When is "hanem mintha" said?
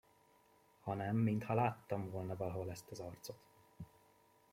0.79-1.53